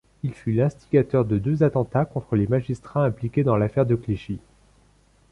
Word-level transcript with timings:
Il 0.23 0.33
fut 0.33 0.51
l'instigateur 0.51 1.25
de 1.25 1.37
deux 1.37 1.61
attentats 1.61 2.05
contre 2.05 2.35
les 2.35 2.47
magistrats 2.47 3.05
impliqués 3.05 3.43
dans 3.43 3.55
l'Affaire 3.55 3.85
de 3.85 3.93
Clichy. 3.93 4.39